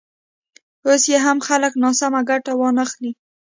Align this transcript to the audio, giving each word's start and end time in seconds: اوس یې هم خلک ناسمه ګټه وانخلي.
اوس 0.87 1.03
یې 1.11 1.17
هم 1.25 1.37
خلک 1.47 1.73
ناسمه 1.83 2.21
ګټه 2.29 2.51
وانخلي. 2.57 3.11